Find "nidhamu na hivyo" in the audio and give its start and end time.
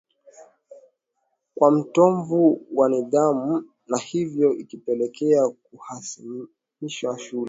2.89-4.53